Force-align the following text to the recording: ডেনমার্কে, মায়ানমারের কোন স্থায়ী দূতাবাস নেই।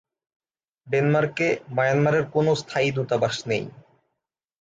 ডেনমার্কে, 0.87 1.47
মায়ানমারের 1.75 2.25
কোন 2.33 2.45
স্থায়ী 2.61 2.89
দূতাবাস 2.91 3.35
নেই। 3.47 3.63